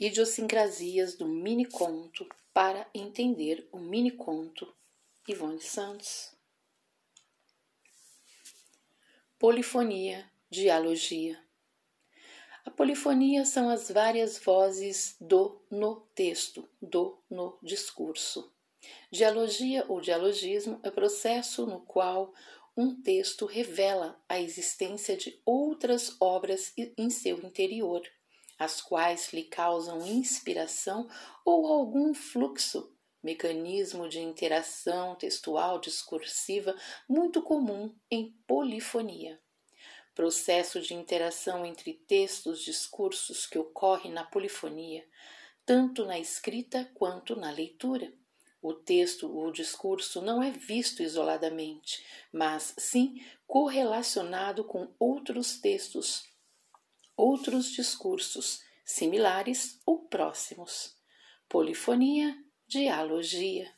Idiosincrasias 0.00 1.14
do 1.14 1.26
mini-conto 1.26 2.26
para 2.52 2.88
entender 2.94 3.68
o 3.70 3.78
mini-conto. 3.78 4.74
Ivone 5.28 5.60
Santos. 5.60 6.32
Polifonia, 9.38 10.28
dialogia. 10.50 11.38
A 12.64 12.70
polifonia 12.70 13.44
são 13.44 13.68
as 13.68 13.90
várias 13.90 14.38
vozes 14.38 15.16
do 15.20 15.60
no 15.70 16.00
texto, 16.14 16.68
do 16.80 17.18
no 17.28 17.58
discurso. 17.62 18.52
Dialogia 19.10 19.84
ou 19.88 20.00
dialogismo 20.00 20.80
é 20.82 20.88
o 20.88 20.92
processo 20.92 21.66
no 21.66 21.80
qual 21.80 22.32
um 22.76 23.00
texto 23.02 23.46
revela 23.46 24.20
a 24.28 24.40
existência 24.40 25.16
de 25.16 25.40
outras 25.44 26.16
obras 26.20 26.72
em 26.96 27.10
seu 27.10 27.38
interior, 27.40 28.02
as 28.62 28.80
quais 28.80 29.32
lhe 29.32 29.42
causam 29.42 30.06
inspiração 30.06 31.08
ou 31.44 31.66
algum 31.66 32.14
fluxo, 32.14 32.94
mecanismo 33.22 34.08
de 34.08 34.20
interação 34.20 35.16
textual 35.16 35.80
discursiva 35.80 36.76
muito 37.08 37.42
comum 37.42 37.92
em 38.10 38.30
polifonia. 38.46 39.40
Processo 40.14 40.80
de 40.80 40.94
interação 40.94 41.66
entre 41.66 41.94
textos, 41.94 42.62
discursos 42.62 43.46
que 43.46 43.58
ocorre 43.58 44.10
na 44.10 44.24
polifonia, 44.24 45.04
tanto 45.66 46.04
na 46.04 46.18
escrita 46.18 46.88
quanto 46.94 47.34
na 47.34 47.50
leitura. 47.50 48.12
O 48.60 48.74
texto 48.74 49.28
ou 49.28 49.48
o 49.48 49.52
discurso 49.52 50.22
não 50.22 50.40
é 50.40 50.52
visto 50.52 51.02
isoladamente, 51.02 52.04
mas 52.32 52.74
sim 52.78 53.20
correlacionado 53.44 54.62
com 54.62 54.94
outros 55.00 55.58
textos, 55.58 56.31
outros 57.22 57.70
discursos, 57.70 58.60
similares 58.84 59.80
ou 59.86 60.08
próximos. 60.08 60.96
Polifonia, 61.48 62.34
dialogia. 62.66 63.70